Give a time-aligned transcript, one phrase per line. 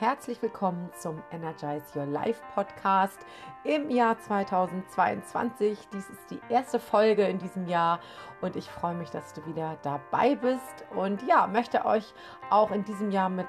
[0.00, 3.20] Herzlich willkommen zum Energize Your Life Podcast
[3.62, 5.78] im Jahr 2022.
[5.92, 8.00] Dies ist die erste Folge in diesem Jahr
[8.40, 12.12] und ich freue mich, dass du wieder dabei bist und ja, möchte euch
[12.50, 13.46] auch in diesem Jahr mit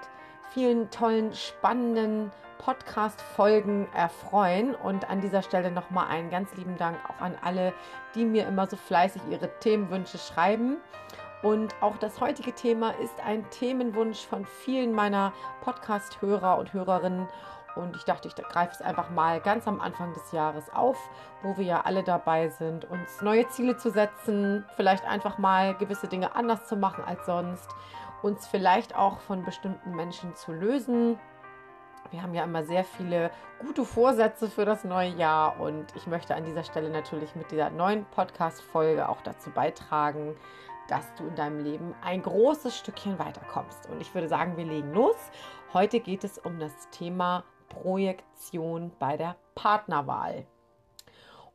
[0.51, 4.75] vielen tollen, spannenden Podcast-Folgen erfreuen.
[4.75, 7.73] Und an dieser Stelle nochmal einen ganz lieben Dank auch an alle,
[8.13, 10.77] die mir immer so fleißig ihre Themenwünsche schreiben.
[11.41, 17.27] Und auch das heutige Thema ist ein Themenwunsch von vielen meiner Podcast-Hörer und Hörerinnen.
[17.75, 20.97] Und ich dachte, ich greife es einfach mal ganz am Anfang des Jahres auf,
[21.43, 26.07] wo wir ja alle dabei sind, uns neue Ziele zu setzen, vielleicht einfach mal gewisse
[26.07, 27.69] Dinge anders zu machen als sonst,
[28.21, 31.19] uns vielleicht auch von bestimmten Menschen zu lösen.
[32.11, 36.33] Wir haben ja immer sehr viele gute Vorsätze für das neue Jahr und ich möchte
[36.35, 40.35] an dieser Stelle natürlich mit dieser neuen Podcast-Folge auch dazu beitragen,
[40.87, 43.89] dass du in deinem Leben ein großes Stückchen weiterkommst.
[43.89, 45.15] Und ich würde sagen, wir legen los.
[45.73, 50.45] Heute geht es um das Thema Projektion bei der Partnerwahl.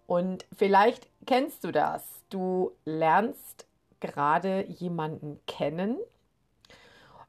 [0.07, 2.25] Und vielleicht kennst du das.
[2.31, 3.67] Du lernst
[4.01, 5.99] gerade jemanden kennen.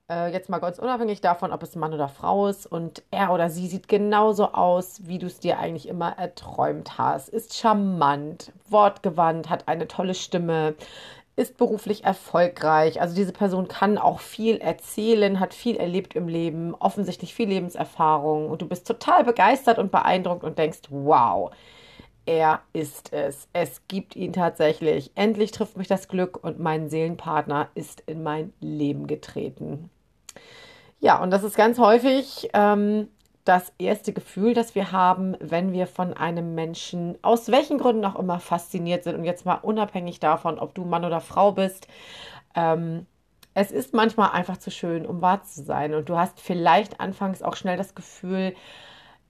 [0.09, 2.65] Äh, jetzt mal ganz unabhängig davon, ob es Mann oder Frau ist.
[2.65, 7.29] Und er oder sie sieht genauso aus, wie du es dir eigentlich immer erträumt hast.
[7.29, 10.75] Ist charmant, wortgewandt, hat eine tolle Stimme,
[11.41, 13.01] ist beruflich erfolgreich.
[13.01, 18.49] Also diese Person kann auch viel erzählen, hat viel erlebt im Leben, offensichtlich viel Lebenserfahrung
[18.49, 21.51] und du bist total begeistert und beeindruckt und denkst, wow,
[22.25, 23.47] er ist es.
[23.51, 25.11] Es gibt ihn tatsächlich.
[25.15, 29.89] Endlich trifft mich das Glück und mein Seelenpartner ist in mein Leben getreten.
[30.99, 33.07] Ja, und das ist ganz häufig ähm,
[33.45, 38.17] das erste Gefühl, das wir haben, wenn wir von einem Menschen aus welchen Gründen auch
[38.17, 39.15] immer fasziniert sind.
[39.15, 41.87] Und jetzt mal unabhängig davon, ob du Mann oder Frau bist.
[42.55, 43.05] Ähm,
[43.53, 45.93] es ist manchmal einfach zu schön, um wahr zu sein.
[45.93, 48.53] Und du hast vielleicht anfangs auch schnell das Gefühl,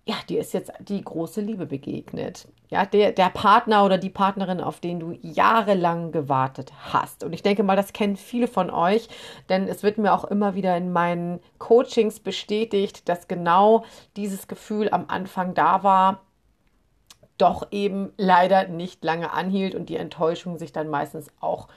[0.05, 2.47] ja, dir ist jetzt die große Liebe begegnet.
[2.69, 7.23] Ja, der, der Partner oder die Partnerin, auf den du jahrelang gewartet hast.
[7.23, 9.09] Und ich denke mal, das kennen viele von euch,
[9.49, 13.83] denn es wird mir auch immer wieder in meinen Coachings bestätigt, dass genau
[14.15, 16.21] dieses Gefühl am Anfang da war,
[17.37, 21.67] doch eben leider nicht lange anhielt und die Enttäuschung sich dann meistens auch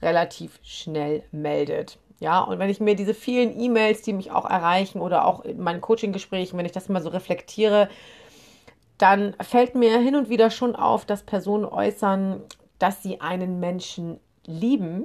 [0.00, 1.98] relativ schnell meldet.
[2.20, 5.60] Ja, und wenn ich mir diese vielen E-Mails, die mich auch erreichen oder auch in
[5.60, 7.88] meinen Coaching-Gesprächen, wenn ich das mal so reflektiere,
[8.98, 12.42] dann fällt mir hin und wieder schon auf, dass Personen äußern,
[12.78, 15.04] dass sie einen Menschen lieben,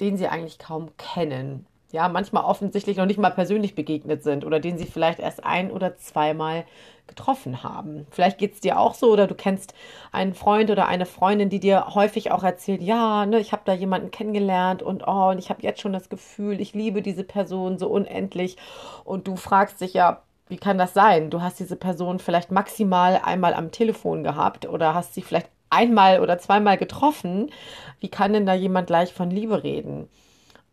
[0.00, 4.60] den sie eigentlich kaum kennen ja, manchmal offensichtlich noch nicht mal persönlich begegnet sind oder
[4.60, 6.64] den sie vielleicht erst ein oder zweimal
[7.06, 8.06] getroffen haben.
[8.10, 9.74] Vielleicht geht es dir auch so oder du kennst
[10.12, 13.72] einen Freund oder eine Freundin, die dir häufig auch erzählt, ja, ne, ich habe da
[13.72, 17.78] jemanden kennengelernt und oh, und ich habe jetzt schon das Gefühl, ich liebe diese Person
[17.78, 18.56] so unendlich
[19.04, 21.30] und du fragst dich ja, wie kann das sein?
[21.30, 26.20] Du hast diese Person vielleicht maximal einmal am Telefon gehabt oder hast sie vielleicht einmal
[26.20, 27.50] oder zweimal getroffen.
[28.00, 30.08] Wie kann denn da jemand gleich von Liebe reden?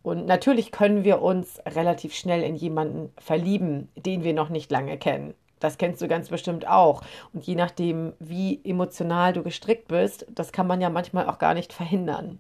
[0.08, 4.98] Und natürlich können wir uns relativ schnell in jemanden verlieben, den wir noch nicht lange
[4.98, 5.34] kennen.
[5.60, 7.02] Das kennst du ganz bestimmt auch.
[7.34, 11.54] Und je nachdem, wie emotional du gestrickt bist, das kann man ja manchmal auch gar
[11.54, 12.40] nicht verhindern.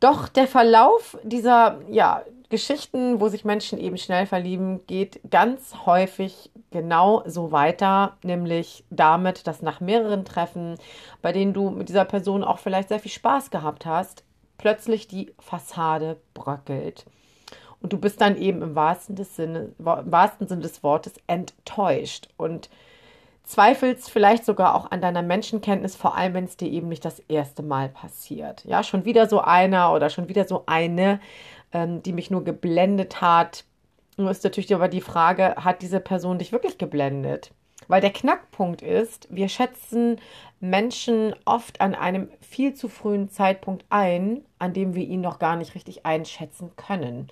[0.00, 6.50] Doch der Verlauf dieser ja, Geschichten, wo sich Menschen eben schnell verlieben, geht ganz häufig
[6.72, 10.74] genau so weiter, nämlich damit, dass nach mehreren Treffen,
[11.22, 14.24] bei denen du mit dieser Person auch vielleicht sehr viel Spaß gehabt hast,
[14.58, 17.06] plötzlich die Fassade bröckelt.
[17.80, 22.28] Und du bist dann eben im wahrsten, des Sinne, im wahrsten Sinne des Wortes enttäuscht
[22.36, 22.68] und
[23.44, 27.20] zweifelst vielleicht sogar auch an deiner Menschenkenntnis, vor allem wenn es dir eben nicht das
[27.20, 28.64] erste Mal passiert.
[28.64, 31.20] Ja, schon wieder so einer oder schon wieder so eine,
[31.72, 33.64] ähm, die mich nur geblendet hat.
[34.18, 37.52] Nur ist natürlich aber die Frage, hat diese Person dich wirklich geblendet?
[37.88, 40.20] Weil der Knackpunkt ist, wir schätzen
[40.60, 45.56] Menschen oft an einem viel zu frühen Zeitpunkt ein, an dem wir ihn noch gar
[45.56, 47.28] nicht richtig einschätzen können.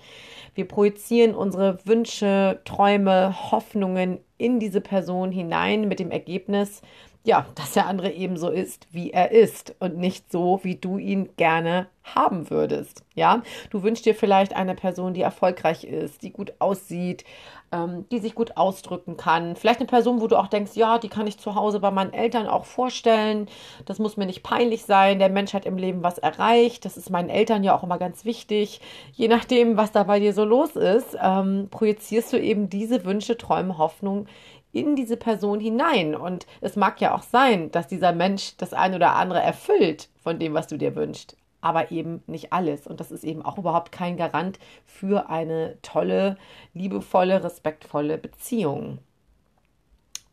[0.55, 6.81] Wir projizieren unsere Wünsche, Träume, Hoffnungen in diese Person hinein mit dem Ergebnis,
[7.23, 11.29] ja, dass der andere ebenso ist, wie er ist und nicht so, wie du ihn
[11.35, 13.03] gerne haben würdest.
[13.15, 17.23] Ja, du wünschst dir vielleicht eine Person, die erfolgreich ist, die gut aussieht,
[17.71, 19.55] ähm, die sich gut ausdrücken kann.
[19.55, 22.13] Vielleicht eine Person, wo du auch denkst, ja, die kann ich zu Hause bei meinen
[22.13, 23.47] Eltern auch vorstellen.
[23.85, 25.19] Das muss mir nicht peinlich sein.
[25.19, 26.85] Der Mensch hat im Leben was erreicht.
[26.85, 28.81] Das ist meinen Eltern ja auch immer ganz wichtig.
[29.13, 33.37] Je nachdem, was da bei dir so los ist, ähm, projizierst du eben diese Wünsche,
[33.37, 34.27] Träume, Hoffnung
[34.71, 36.15] in diese Person hinein.
[36.15, 40.39] Und es mag ja auch sein, dass dieser Mensch das ein oder andere erfüllt von
[40.39, 41.35] dem, was du dir wünschst.
[41.61, 42.87] Aber eben nicht alles.
[42.87, 46.37] Und das ist eben auch überhaupt kein Garant für eine tolle,
[46.73, 48.99] liebevolle, respektvolle Beziehung.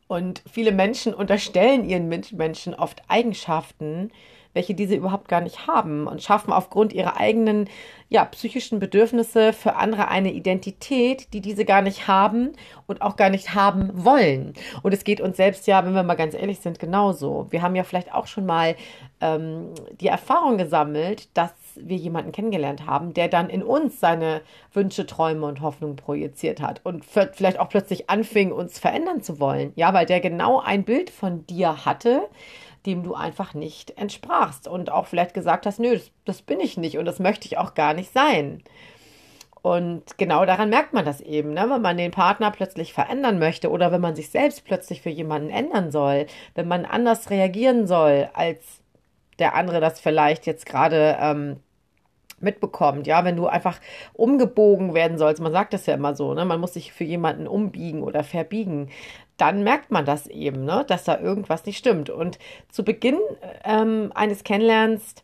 [0.06, 4.10] Und viele Menschen unterstellen ihren Mitmenschen oft Eigenschaften,
[4.54, 7.68] welche diese überhaupt gar nicht haben und schaffen aufgrund ihrer eigenen
[8.08, 12.52] ja, psychischen Bedürfnisse für andere eine Identität, die diese gar nicht haben
[12.86, 14.54] und auch gar nicht haben wollen.
[14.82, 17.46] Und es geht uns selbst ja, wenn wir mal ganz ehrlich sind, genauso.
[17.50, 18.76] Wir haben ja vielleicht auch schon mal
[19.20, 24.42] ähm, die Erfahrung gesammelt, dass wir jemanden kennengelernt haben, der dann in uns seine
[24.72, 29.72] Wünsche, Träume und Hoffnungen projiziert hat und vielleicht auch plötzlich anfing, uns verändern zu wollen.
[29.74, 32.28] Ja, weil der genau ein Bild von dir hatte,
[32.86, 36.76] dem du einfach nicht entsprachst und auch vielleicht gesagt hast, nö, das, das bin ich
[36.76, 38.62] nicht und das möchte ich auch gar nicht sein.
[39.62, 41.66] Und genau daran merkt man das eben, ne?
[41.70, 45.48] wenn man den Partner plötzlich verändern möchte oder wenn man sich selbst plötzlich für jemanden
[45.48, 48.82] ändern soll, wenn man anders reagieren soll, als
[49.38, 51.60] der andere das vielleicht jetzt gerade ähm,
[52.40, 53.06] mitbekommt.
[53.06, 53.80] Ja, wenn du einfach
[54.12, 56.44] umgebogen werden sollst, man sagt das ja immer so, ne?
[56.44, 58.90] man muss sich für jemanden umbiegen oder verbiegen,
[59.36, 62.10] dann merkt man das eben, ne, dass da irgendwas nicht stimmt.
[62.10, 62.38] Und
[62.70, 63.18] zu Beginn
[63.64, 65.16] ähm, eines Kennenlernens,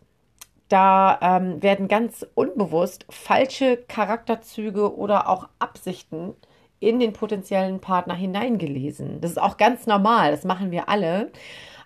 [0.69, 6.35] da ähm, werden ganz unbewusst falsche Charakterzüge oder auch Absichten
[6.79, 9.21] in den potenziellen Partner hineingelesen.
[9.21, 11.31] Das ist auch ganz normal, das machen wir alle.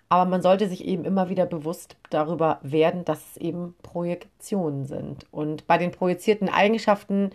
[0.08, 5.26] Aber man sollte sich eben immer wieder bewusst darüber werden, dass es eben Projektionen sind.
[5.32, 7.30] Und bei den projizierten Eigenschaften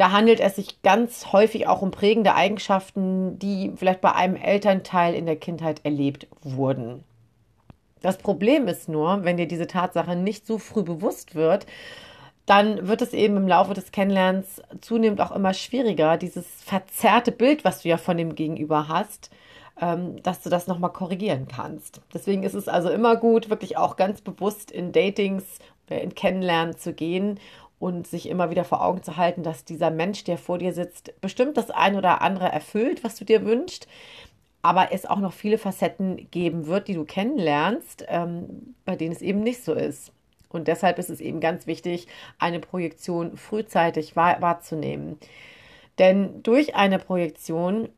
[0.00, 5.14] da handelt es sich ganz häufig auch um prägende Eigenschaften, die vielleicht bei einem Elternteil
[5.14, 7.04] in der Kindheit erlebt wurden.
[8.00, 11.66] Das Problem ist nur, wenn dir diese Tatsache nicht so früh bewusst wird,
[12.46, 17.66] dann wird es eben im Laufe des Kennenlernens zunehmend auch immer schwieriger, dieses verzerrte Bild,
[17.66, 19.30] was du ja von dem Gegenüber hast,
[19.82, 22.00] ähm, dass du das nochmal korrigieren kannst.
[22.14, 25.44] Deswegen ist es also immer gut, wirklich auch ganz bewusst in Datings,
[25.90, 27.38] in Kennenlernen zu gehen
[27.80, 31.18] und sich immer wieder vor Augen zu halten, dass dieser Mensch, der vor dir sitzt,
[31.22, 33.88] bestimmt das ein oder andere erfüllt, was du dir wünschst,
[34.62, 39.22] aber es auch noch viele Facetten geben wird, die du kennenlernst, ähm, bei denen es
[39.22, 40.12] eben nicht so ist.
[40.50, 42.06] Und deshalb ist es eben ganz wichtig,
[42.38, 45.18] eine Projektion frühzeitig wahr wahrzunehmen.
[45.98, 47.88] Denn durch eine Projektion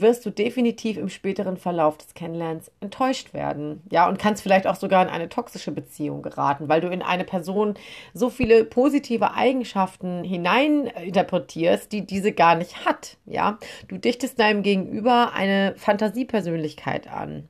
[0.00, 3.82] wirst du definitiv im späteren Verlauf des Kennenlernens enttäuscht werden.
[3.90, 7.24] Ja, und kannst vielleicht auch sogar in eine toxische Beziehung geraten, weil du in eine
[7.24, 7.74] Person
[8.14, 13.16] so viele positive Eigenschaften hineininterpretierst, die diese gar nicht hat.
[13.26, 13.58] Ja,
[13.88, 17.48] du dichtest deinem Gegenüber eine Fantasiepersönlichkeit an.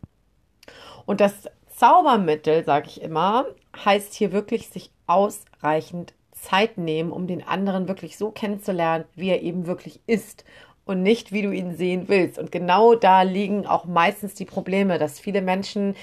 [1.04, 3.46] Und das Zaubermittel, sage ich immer,
[3.84, 9.42] heißt hier wirklich sich ausreichend Zeit nehmen, um den anderen wirklich so kennenzulernen, wie er
[9.42, 10.44] eben wirklich ist
[10.86, 12.38] und nicht, wie du ihn sehen willst.
[12.38, 15.94] Und genau da liegen auch meistens die Probleme, dass viele Menschen,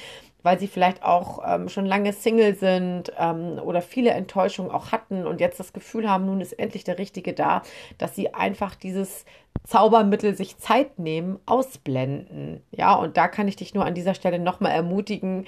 [0.44, 5.26] weil sie vielleicht auch ähm, schon lange Single sind ähm, oder viele Enttäuschungen auch hatten
[5.26, 7.64] und jetzt das Gefühl haben, nun ist endlich der Richtige da,
[7.98, 9.26] dass sie einfach dieses
[9.66, 12.62] Zaubermittel sich Zeit nehmen, ausblenden.
[12.72, 15.46] Ja, und da kann ich dich nur an dieser Stelle nochmal ermutigen,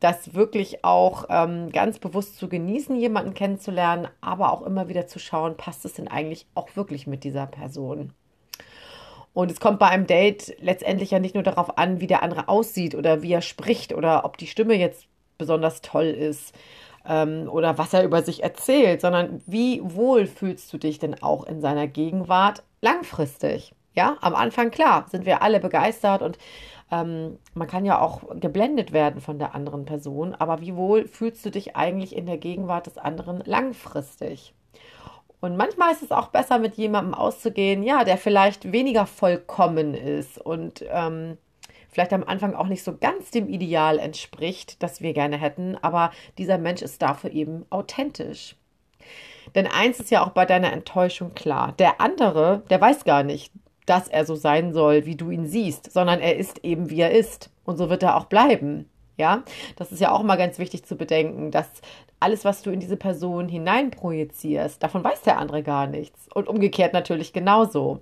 [0.00, 5.18] das wirklich auch ähm, ganz bewusst zu genießen, jemanden kennenzulernen, aber auch immer wieder zu
[5.18, 8.14] schauen, passt es denn eigentlich auch wirklich mit dieser Person?
[9.38, 12.48] Und es kommt bei einem Date letztendlich ja nicht nur darauf an, wie der andere
[12.48, 15.06] aussieht oder wie er spricht oder ob die Stimme jetzt
[15.38, 16.52] besonders toll ist
[17.06, 21.44] ähm, oder was er über sich erzählt, sondern wie wohl fühlst du dich denn auch
[21.44, 23.76] in seiner Gegenwart langfristig?
[23.94, 26.36] Ja, am Anfang klar, sind wir alle begeistert und
[26.90, 31.46] ähm, man kann ja auch geblendet werden von der anderen Person, aber wie wohl fühlst
[31.46, 34.52] du dich eigentlich in der Gegenwart des anderen langfristig?
[35.40, 40.38] Und manchmal ist es auch besser, mit jemandem auszugehen, ja, der vielleicht weniger vollkommen ist
[40.38, 41.38] und ähm,
[41.90, 46.10] vielleicht am Anfang auch nicht so ganz dem Ideal entspricht, das wir gerne hätten, aber
[46.38, 48.56] dieser Mensch ist dafür eben authentisch.
[49.54, 51.72] Denn eins ist ja auch bei deiner Enttäuschung klar.
[51.78, 53.52] Der andere, der weiß gar nicht,
[53.86, 57.12] dass er so sein soll, wie du ihn siehst, sondern er ist eben, wie er
[57.12, 57.50] ist.
[57.64, 58.88] Und so wird er auch bleiben.
[59.16, 59.42] Ja,
[59.76, 61.66] das ist ja auch mal ganz wichtig zu bedenken, dass
[62.20, 66.28] alles, was du in diese Person hineinprojizierst, davon weiß der andere gar nichts.
[66.34, 68.00] Und umgekehrt natürlich genauso.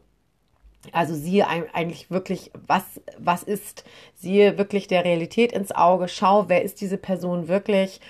[0.93, 6.63] Also siehe eigentlich wirklich, was, was ist, siehe wirklich der Realität ins Auge, schau, wer
[6.63, 8.01] ist diese Person wirklich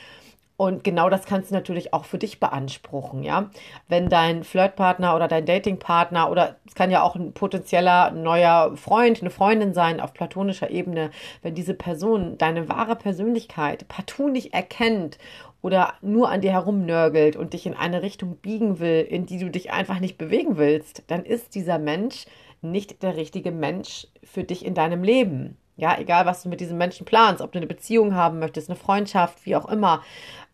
[0.57, 3.51] und genau das kannst du natürlich auch für dich beanspruchen, ja.
[3.89, 9.21] Wenn dein Flirtpartner oder dein Datingpartner oder es kann ja auch ein potenzieller neuer Freund,
[9.21, 11.11] eine Freundin sein auf platonischer Ebene,
[11.43, 15.19] wenn diese Person deine wahre Persönlichkeit partout nicht erkennt
[15.61, 19.51] oder nur an dir herumnörgelt und dich in eine Richtung biegen will, in die du
[19.51, 22.25] dich einfach nicht bewegen willst, dann ist dieser Mensch
[22.63, 25.59] nicht der richtige Mensch für dich in deinem Leben.
[25.79, 28.79] Ja, egal was du mit diesem Menschen planst, ob du eine Beziehung haben möchtest, eine
[28.79, 30.03] Freundschaft, wie auch immer.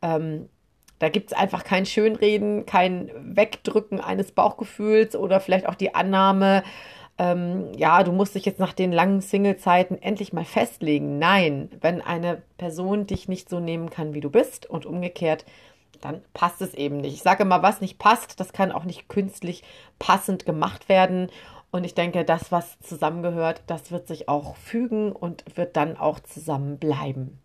[0.02, 0.48] Ähm,
[0.98, 6.62] Da gibt es einfach kein Schönreden, kein Wegdrücken eines Bauchgefühls oder vielleicht auch die Annahme,
[7.18, 11.18] ähm, ja, du musst dich jetzt nach den langen Single-Zeiten endlich mal festlegen.
[11.18, 15.44] Nein, wenn eine Person dich nicht so nehmen kann, wie du bist und umgekehrt,
[16.00, 17.14] dann passt es eben nicht.
[17.14, 19.64] Ich sage mal, was nicht passt, das kann auch nicht künstlich
[19.98, 21.30] passend gemacht werden.
[21.72, 26.20] Und ich denke, das, was zusammengehört, das wird sich auch fügen und wird dann auch
[26.20, 27.38] zusammenbleiben.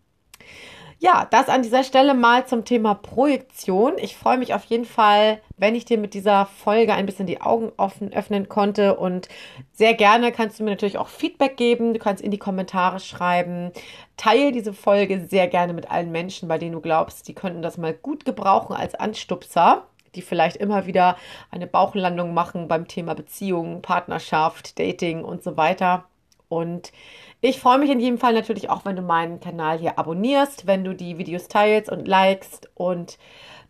[1.00, 3.92] Ja, das an dieser Stelle mal zum Thema Projektion.
[3.98, 7.40] Ich freue mich auf jeden Fall, wenn ich dir mit dieser Folge ein bisschen die
[7.40, 9.28] Augen offen öffnen konnte und
[9.72, 11.94] sehr gerne kannst du mir natürlich auch Feedback geben.
[11.94, 13.70] Du kannst in die Kommentare schreiben.
[14.16, 17.78] Teile diese Folge sehr gerne mit allen Menschen, bei denen du glaubst, die könnten das
[17.78, 21.16] mal gut gebrauchen als Anstupser die vielleicht immer wieder
[21.50, 26.06] eine Bauchlandung machen beim Thema Beziehungen, Partnerschaft, Dating und so weiter.
[26.48, 26.92] Und
[27.40, 30.84] ich freue mich in jedem Fall natürlich auch, wenn du meinen Kanal hier abonnierst, wenn
[30.84, 32.68] du die Videos teilst und likest.
[32.74, 33.18] Und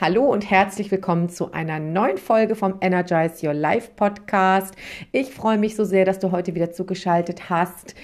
[0.00, 4.74] Hallo und herzlich willkommen zu einer neuen Folge vom Energize Your Life Podcast.
[5.12, 7.94] Ich freue mich so sehr, dass du heute wieder zugeschaltet hast.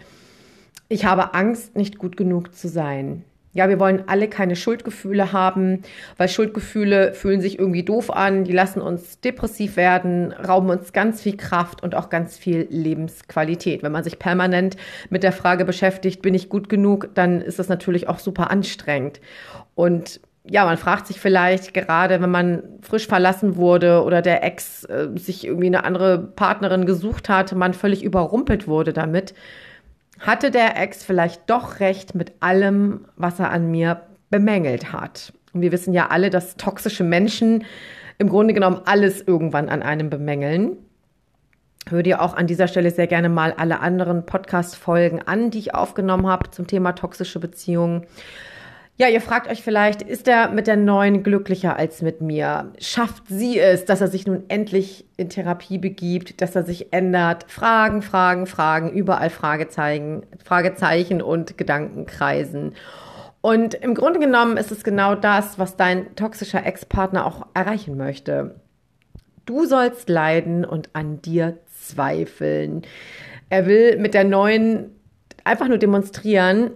[0.87, 3.23] ich habe Angst, nicht gut genug zu sein.
[3.55, 5.81] Ja, wir wollen alle keine Schuldgefühle haben,
[6.17, 11.21] weil Schuldgefühle fühlen sich irgendwie doof an, die lassen uns depressiv werden, rauben uns ganz
[11.21, 13.81] viel Kraft und auch ganz viel Lebensqualität.
[13.81, 14.75] Wenn man sich permanent
[15.09, 19.21] mit der Frage beschäftigt, bin ich gut genug, dann ist das natürlich auch super anstrengend.
[19.73, 24.83] Und ja, man fragt sich vielleicht gerade, wenn man frisch verlassen wurde oder der Ex
[24.83, 29.33] äh, sich irgendwie eine andere Partnerin gesucht hat, man völlig überrumpelt wurde damit,
[30.19, 35.33] hatte der Ex vielleicht doch recht mit allem, was er an mir bemängelt hat.
[35.53, 37.63] Und wir wissen ja alle, dass toxische Menschen
[38.17, 40.77] im Grunde genommen alles irgendwann an einem bemängeln.
[41.87, 45.75] Hör dir auch an dieser Stelle sehr gerne mal alle anderen Podcast-Folgen an, die ich
[45.75, 48.05] aufgenommen habe zum Thema toxische Beziehungen.
[48.97, 52.71] Ja, ihr fragt euch vielleicht, ist er mit der neuen glücklicher als mit mir?
[52.79, 57.43] Schafft sie es, dass er sich nun endlich in Therapie begibt, dass er sich ändert?
[57.51, 62.73] Fragen, Fragen, Fragen, überall Fragezeichen, Fragezeichen und Gedanken kreisen.
[63.41, 68.61] Und im Grunde genommen ist es genau das, was dein toxischer Ex-Partner auch erreichen möchte.
[69.45, 72.83] Du sollst leiden und an dir zweifeln.
[73.49, 74.91] Er will mit der neuen
[75.43, 76.71] einfach nur demonstrieren,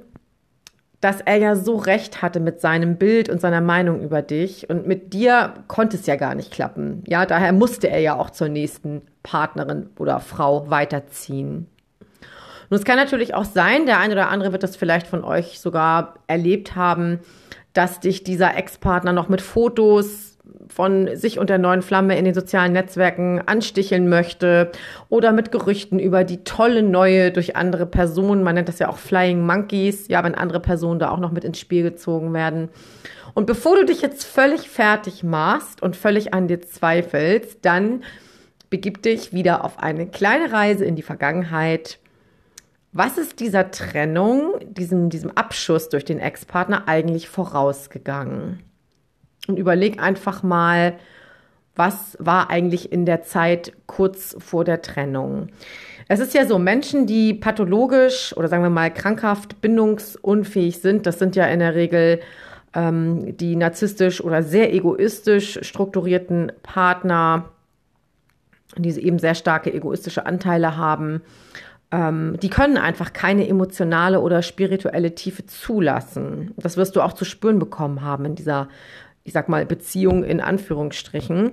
[1.01, 4.86] dass er ja so recht hatte mit seinem Bild und seiner Meinung über dich und
[4.86, 7.03] mit dir konnte es ja gar nicht klappen.
[7.08, 11.68] Ja, daher musste er ja auch zur nächsten Partnerin oder Frau weiterziehen.
[12.70, 15.60] Nun, es kann natürlich auch sein, der eine oder andere wird das vielleicht von euch
[15.60, 17.20] sogar erlebt haben,
[17.74, 20.28] dass dich dieser Ex-Partner noch mit Fotos
[20.69, 24.71] von sich und der neuen Flamme in den sozialen Netzwerken ansticheln möchte
[25.09, 28.97] oder mit Gerüchten über die tolle neue durch andere Personen, man nennt das ja auch
[28.97, 32.69] Flying Monkeys, ja, wenn andere Personen da auch noch mit ins Spiel gezogen werden.
[33.33, 38.03] Und bevor du dich jetzt völlig fertig machst und völlig an dir zweifelst, dann
[38.69, 41.99] begib dich wieder auf eine kleine Reise in die Vergangenheit.
[42.91, 48.63] Was ist dieser Trennung, diesem, diesem Abschuss durch den Ex-Partner eigentlich vorausgegangen?
[49.50, 50.94] Und überleg einfach mal,
[51.75, 55.48] was war eigentlich in der Zeit kurz vor der Trennung.
[56.08, 61.20] Es ist ja so, Menschen, die pathologisch oder sagen wir mal krankhaft bindungsunfähig sind, das
[61.20, 62.20] sind ja in der Regel
[62.74, 67.46] ähm, die narzisstisch oder sehr egoistisch strukturierten Partner,
[68.77, 71.22] die eben sehr starke egoistische Anteile haben.
[71.91, 76.53] Ähm, die können einfach keine emotionale oder spirituelle Tiefe zulassen.
[76.58, 78.68] Das wirst du auch zu spüren bekommen haben in dieser
[79.29, 81.51] ich sag mal, Beziehung in Anführungsstrichen.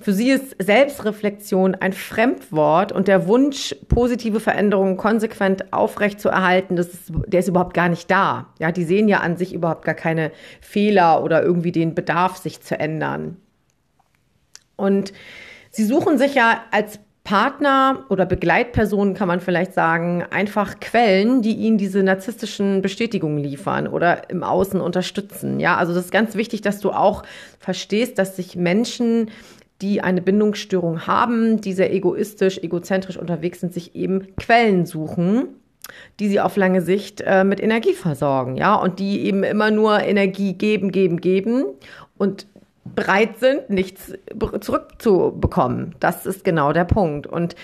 [0.00, 7.12] Für sie ist Selbstreflexion ein Fremdwort und der Wunsch, positive Veränderungen konsequent aufrechtzuerhalten, das ist,
[7.26, 8.54] der ist überhaupt gar nicht da.
[8.60, 12.60] Ja, die sehen ja an sich überhaupt gar keine Fehler oder irgendwie den Bedarf, sich
[12.60, 13.38] zu ändern.
[14.76, 15.12] Und
[15.72, 21.52] sie suchen sich ja als Partner oder Begleitpersonen kann man vielleicht sagen, einfach Quellen, die
[21.52, 25.60] ihnen diese narzisstischen Bestätigungen liefern oder im Außen unterstützen.
[25.60, 27.22] Ja, also das ist ganz wichtig, dass du auch
[27.60, 29.30] verstehst, dass sich Menschen
[29.80, 35.50] die eine Bindungsstörung haben, die sehr egoistisch, egozentrisch unterwegs sind, sich eben Quellen suchen,
[36.18, 40.00] die sie auf lange Sicht äh, mit Energie versorgen, ja, und die eben immer nur
[40.00, 41.66] Energie geben, geben, geben
[42.18, 42.48] und
[42.94, 44.12] bereit sind, nichts
[44.60, 45.94] zurückzubekommen.
[46.00, 47.26] Das ist genau der Punkt.
[47.26, 47.54] Und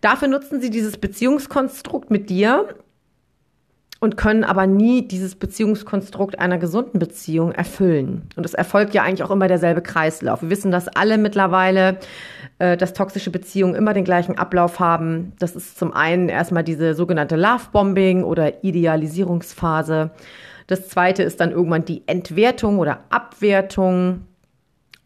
[0.00, 2.74] dafür nutzen sie dieses Beziehungskonstrukt mit dir
[4.04, 8.28] und können aber nie dieses Beziehungskonstrukt einer gesunden Beziehung erfüllen.
[8.36, 10.42] Und es erfolgt ja eigentlich auch immer derselbe Kreislauf.
[10.42, 11.98] Wir wissen das alle mittlerweile,
[12.58, 15.32] äh, dass toxische Beziehungen immer den gleichen Ablauf haben.
[15.38, 20.10] Das ist zum einen erstmal diese sogenannte Love-Bombing oder Idealisierungsphase.
[20.66, 24.26] Das zweite ist dann irgendwann die Entwertung oder Abwertung.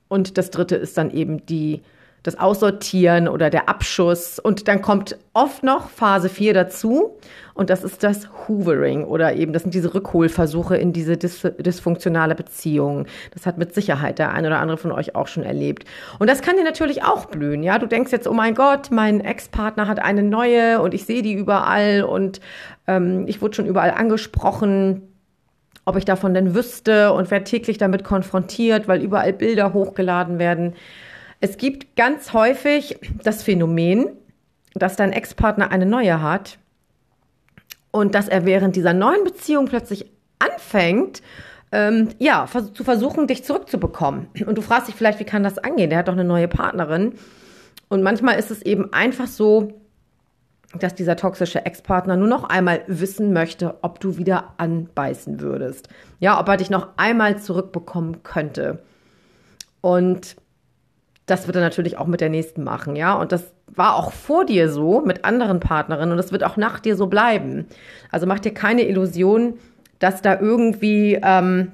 [0.09, 1.83] Und das dritte ist dann eben die,
[2.23, 4.39] das Aussortieren oder der Abschuss.
[4.39, 7.19] Und dann kommt oft noch Phase 4 dazu.
[7.55, 12.37] Und das ist das Hoovering oder eben, das sind diese Rückholversuche in diese dis dysfunktionale
[12.37, 13.07] Beziehung.
[13.33, 15.85] Das hat mit Sicherheit der eine oder andere von euch auch schon erlebt.
[16.21, 17.65] Und das kann dir natürlich auch blühen.
[17.65, 21.23] Ja, du denkst jetzt, oh mein Gott, mein Ex-Partner hat eine neue und ich sehe
[21.23, 22.41] die überall und
[22.87, 25.08] ähm, ich wurde schon überall angesprochen
[25.89, 30.75] ob ich davon denn wüsste und werde täglich damit konfrontiert, weil überall Bilder hochgeladen werden.
[31.41, 34.11] Es gibt ganz häufig das Phänomen,
[34.75, 36.59] dass dein Ex-Partner eine neue hat
[37.91, 41.23] und dass er während dieser neuen Beziehung plötzlich anfängt,
[41.73, 44.29] ähm, ja, zu versuchen, dich zurückzubekommen.
[44.47, 45.89] Und du fragst dich vielleicht, wie kann das angehen?
[45.89, 47.15] Der hat doch eine neue Partnerin.
[47.89, 49.78] Und manchmal ist es eben einfach so,
[50.75, 55.89] dass dieser toxische Ex-Partner nur noch einmal wissen möchte, ob du wieder anbeißen würdest.
[56.21, 58.83] Ja, ob er dich noch einmal zurückbekommen könnte.
[59.81, 60.37] Und
[61.25, 63.15] das wird er natürlich auch mit der nächsten machen, ja.
[63.15, 66.81] Und das war auch vor dir so mit anderen Partnerinnen und das wird auch nach
[66.81, 67.67] dir so bleiben.
[68.11, 69.55] Also mach dir keine Illusion,
[69.99, 71.73] dass da irgendwie ähm,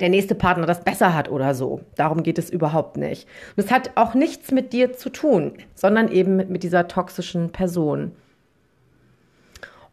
[0.00, 1.80] der nächste Partner das besser hat oder so.
[1.96, 3.28] Darum geht es überhaupt nicht.
[3.56, 8.12] Und es hat auch nichts mit dir zu tun, sondern eben mit, dieser toxischen Person.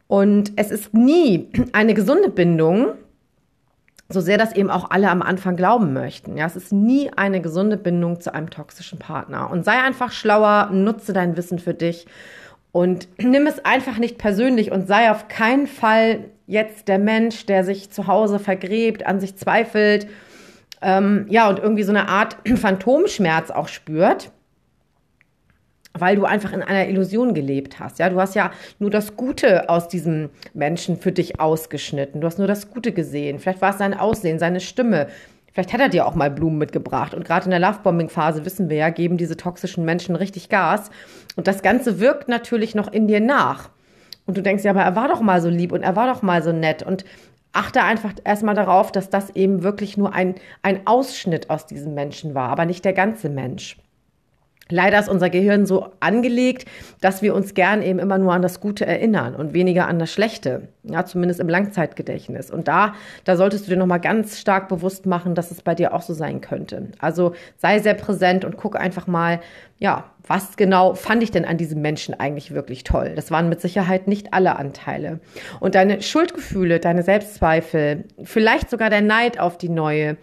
[0.07, 2.93] Und es ist nie eine gesunde Bindung,
[4.07, 6.35] so sehr das eben auch alle am Anfang glauben möchten.
[6.35, 9.51] Ja, es ist nie eine gesunde Bindung zu einem toxischen Partner.
[9.51, 12.07] Und sei einfach schlauer, nutze dein Wissen für dich
[12.71, 17.63] und nimm es einfach nicht persönlich und sei auf keinen Fall jetzt der Mensch, der
[17.63, 20.07] sich zu Hause vergräbt, an sich zweifelt,
[20.81, 24.31] ähm, ja, und irgendwie so eine Art Phantomschmerz auch spürt.
[25.97, 27.99] weil du einfach in einer Illusion gelebt hast.
[27.99, 32.21] Ja, du hast ja nur das Gute aus diesem Menschen für dich ausgeschnitten.
[32.21, 33.39] Du hast nur das Gute gesehen.
[33.39, 35.07] Vielleicht war es sein Aussehen, seine Stimme.
[35.59, 37.13] Vielleicht hat er dir auch mal Blumen mitgebracht.
[37.13, 40.89] Und gerade in der Lovebombing-Phase wissen wir ja, geben diese toxischen Menschen richtig Gas.
[41.35, 43.69] Und das Ganze wirkt natürlich noch in dir nach.
[44.25, 46.21] Und du denkst ja, aber er war doch mal so lieb und er war doch
[46.21, 46.81] mal so nett.
[46.81, 47.03] Und
[47.51, 52.35] achte einfach erstmal darauf, dass das eben wirklich nur ein, ein Ausschnitt aus diesem Menschen
[52.35, 53.75] war, aber nicht der ganze Mensch.
[54.71, 56.65] Leider ist unser Gehirn so angelegt,
[57.01, 60.11] dass wir uns gern eben immer nur an das Gute erinnern und weniger an das
[60.11, 60.69] Schlechte.
[60.83, 62.51] Ja, zumindest im Langzeitgedächtnis.
[62.51, 65.93] Und da, da solltest du dir nochmal ganz stark bewusst machen, dass es bei dir
[65.93, 66.89] auch so sein könnte.
[66.99, 69.39] Also sei sehr präsent und guck einfach mal,
[69.79, 73.13] ja, was genau fand ich denn an diesem Menschen eigentlich wirklich toll?
[73.15, 75.19] Das waren mit Sicherheit nicht alle Anteile.
[75.59, 80.17] Und deine Schuldgefühle, deine Selbstzweifel, vielleicht sogar der Neid auf die neue,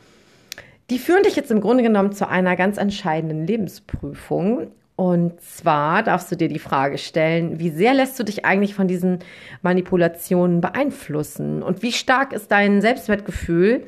[0.91, 4.69] die führen dich jetzt im Grunde genommen zu einer ganz entscheidenden Lebensprüfung.
[4.95, 8.89] Und zwar darfst du dir die Frage stellen, wie sehr lässt du dich eigentlich von
[8.89, 9.19] diesen
[9.63, 11.63] Manipulationen beeinflussen?
[11.63, 13.85] Und wie stark ist dein Selbstwertgefühl,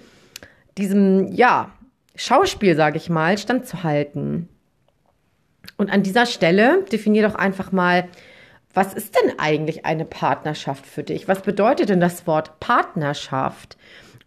[0.77, 1.73] diesem, ja,
[2.15, 4.49] Schauspiel, sage ich mal, standzuhalten?
[5.77, 8.09] Und an dieser Stelle definier doch einfach mal,
[8.75, 11.27] was ist denn eigentlich eine Partnerschaft für dich?
[11.27, 13.79] Was bedeutet denn das Wort Partnerschaft?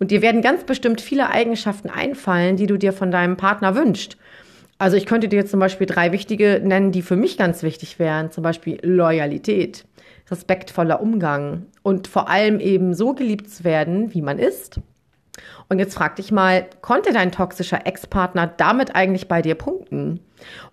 [0.02, 4.18] Und dir werden ganz bestimmt viele Eigenschaften einfallen, die du dir von deinem Partner wünschst.
[4.80, 8.32] Also ich könnte dir zum Beispiel drei wichtige nennen, die für mich ganz wichtig wären.
[8.32, 9.86] Zum Beispiel Loyalität,
[10.32, 14.80] respektvoller Umgang und vor allem eben so geliebt zu werden, wie man ist.
[15.70, 20.20] Und jetzt frag dich mal, konnte dein toxischer Ex-Partner damit eigentlich bei dir punkten?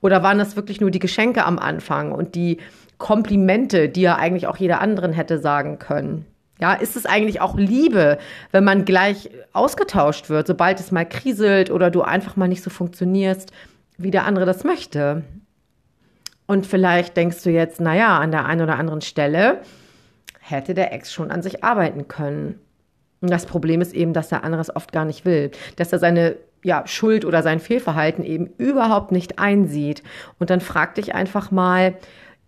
[0.00, 2.56] Oder waren das wirklich nur die Geschenke am Anfang und die
[2.96, 6.24] Komplimente, die ja eigentlich auch jeder anderen hätte sagen können?
[6.60, 8.18] Ja, ist es eigentlich auch Liebe,
[8.50, 12.70] wenn man gleich ausgetauscht wird, sobald es mal kriselt oder du einfach mal nicht so
[12.70, 13.52] funktionierst,
[13.96, 15.22] wie der andere das möchte?
[16.46, 19.60] Und vielleicht denkst du jetzt, naja, an der einen oder anderen Stelle
[20.40, 22.58] hätte der Ex schon an sich arbeiten können.
[23.20, 25.98] Und das Problem ist eben, dass der andere es oft gar nicht will, dass er
[25.98, 30.02] seine ja, Schuld oder sein Fehlverhalten eben überhaupt nicht einsieht.
[30.38, 31.96] Und dann frag dich einfach mal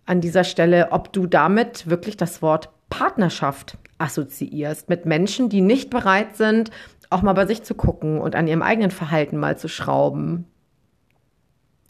[0.05, 5.89] an dieser Stelle, ob du damit wirklich das Wort Partnerschaft assoziierst mit Menschen, die nicht
[5.89, 6.71] bereit sind,
[7.09, 10.45] auch mal bei sich zu gucken und an ihrem eigenen Verhalten mal zu schrauben.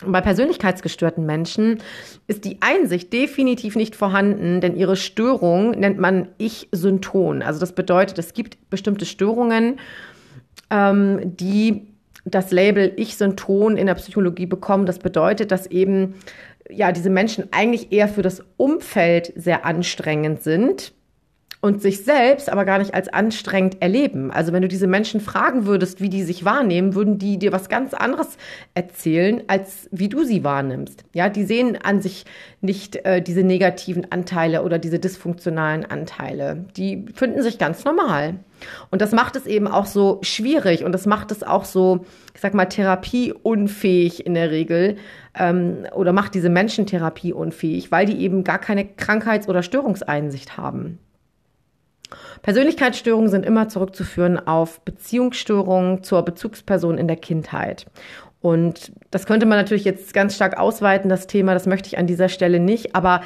[0.04, 1.78] Bei persönlichkeitsgestörten Menschen
[2.26, 7.43] ist die Einsicht definitiv nicht vorhanden, denn ihre Störung nennt man Ich-Synton.
[7.43, 9.80] Also das bedeutet, es gibt bestimmte Störungen,
[10.71, 11.88] ähm, die
[12.26, 14.88] das Label Ich-Synton in der Psychologie bekommen.
[14.88, 16.15] Das bedeutet, dass eben
[16.67, 20.93] ja diese Menschen eigentlich eher für das Umfeld sehr anstrengend sind
[21.62, 24.32] und sich selbst aber gar nicht als anstrengend erleben.
[24.32, 27.69] Also wenn du diese Menschen fragen würdest, wie die sich wahrnehmen, würden die dir was
[27.69, 28.38] ganz anderes
[28.74, 31.04] erzählen, als wie du sie wahrnimmst.
[31.13, 32.26] Ja, die sehen an sich
[32.62, 36.65] nicht äh, diese negativen Anteile oder diese dysfunktionalen Anteile.
[36.78, 38.36] Die finden sich ganz normal.
[38.89, 42.41] Und das macht es eben auch so schwierig und das macht es auch so, ich
[42.41, 44.97] sag mal, therapieunfähig in der Regel
[45.38, 51.00] ähm, oder macht diese Menschen therapieunfähig, weil die eben gar keine Krankheits- oder Störungseinsicht haben.
[52.41, 57.86] Persönlichkeitsstörungen sind immer zurückzuführen auf Beziehungsstörungen zur Bezugsperson in der Kindheit.
[58.41, 62.08] Und das könnte man natürlich jetzt ganz stark ausweiten, das Thema, das möchte ich an
[62.08, 63.21] dieser Stelle nicht, aber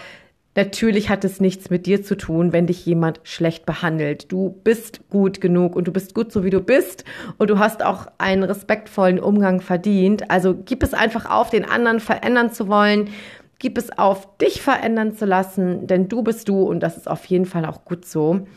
[0.58, 4.32] Natürlich hat es nichts mit dir zu tun, wenn dich jemand schlecht behandelt.
[4.32, 7.04] Du bist gut genug und du bist gut so wie du bist
[7.38, 10.32] und du hast auch einen respektvollen Umgang verdient.
[10.32, 13.10] Also gib es einfach auf, den anderen verändern zu wollen.
[13.60, 17.26] Gib es auf, dich verändern zu lassen, denn du bist du und das ist auf
[17.26, 18.48] jeden Fall auch gut so.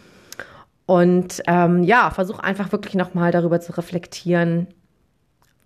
[0.88, 4.68] Und ähm, ja, versuch einfach wirklich nochmal darüber zu reflektieren,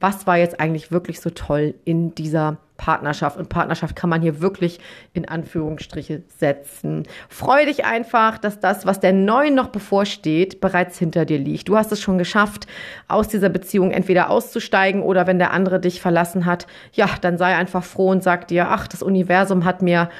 [0.00, 3.36] was war jetzt eigentlich wirklich so toll in dieser Partnerschaft.
[3.36, 4.80] Und Partnerschaft kann man hier wirklich
[5.12, 7.04] in Anführungsstriche setzen.
[7.28, 11.68] Freu dich einfach, dass das, was der Neuen noch bevorsteht, bereits hinter dir liegt.
[11.68, 12.66] Du hast es schon geschafft,
[13.06, 17.54] aus dieser Beziehung entweder auszusteigen oder wenn der andere dich verlassen hat, ja, dann sei
[17.54, 20.10] einfach froh und sag dir, ach, das Universum hat mir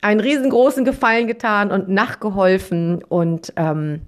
[0.00, 4.00] einen riesengroßen Gefallen getan und nachgeholfen und ähm,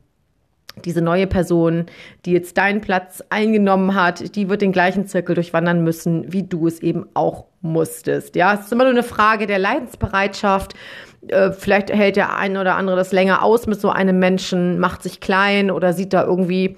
[0.84, 1.86] diese neue Person,
[2.24, 6.66] die jetzt deinen Platz eingenommen hat, die wird den gleichen Zirkel durchwandern müssen, wie du
[6.66, 8.36] es eben auch musstest.
[8.36, 10.74] Ja, es ist immer nur eine Frage der Leidensbereitschaft.
[11.28, 15.02] Äh, vielleicht hält der eine oder andere das länger aus mit so einem Menschen, macht
[15.02, 16.76] sich klein oder sieht da irgendwie,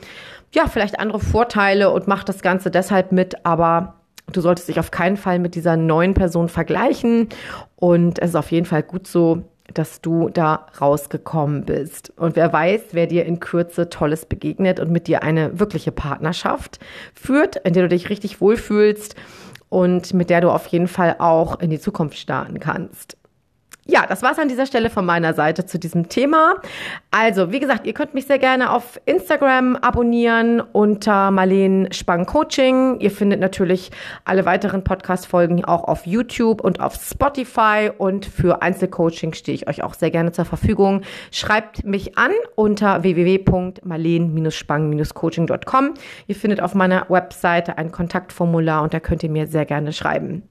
[0.54, 4.00] ja, vielleicht andere Vorteile und macht das Ganze deshalb mit, aber
[4.32, 7.28] du solltest dich auf keinen Fall mit dieser neuen Person vergleichen
[7.76, 12.12] und es ist auf jeden Fall gut so, dass du da rausgekommen bist.
[12.16, 16.78] Und wer weiß, wer dir in Kürze Tolles begegnet und mit dir eine wirkliche Partnerschaft
[17.14, 19.14] führt, in der du dich richtig wohlfühlst
[19.68, 23.16] und mit der du auf jeden Fall auch in die Zukunft starten kannst.
[23.90, 26.54] Ja, das war's an dieser Stelle von meiner Seite zu diesem Thema.
[27.10, 33.00] Also, wie gesagt, ihr könnt mich sehr gerne auf Instagram abonnieren unter Marleen Spang Coaching.
[33.00, 33.90] Ihr findet natürlich
[34.24, 37.90] alle weiteren Podcast-Folgen auch auf YouTube und auf Spotify.
[37.96, 41.02] Und für Einzelcoaching stehe ich euch auch sehr gerne zur Verfügung.
[41.32, 45.94] Schreibt mich an unter www.marleen-spang-coaching.com.
[46.28, 50.44] Ihr findet auf meiner Webseite ein Kontaktformular und da könnt ihr mir sehr gerne schreiben.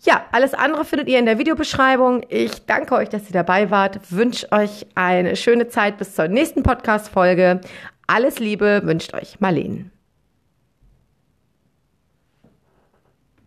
[0.00, 2.24] Ja, alles andere findet ihr in der Videobeschreibung.
[2.28, 4.00] Ich danke euch, dass ihr dabei wart.
[4.10, 7.60] Wünsche euch eine schöne Zeit bis zur nächsten Podcast-Folge.
[8.08, 9.91] Alles Liebe wünscht euch Marlene.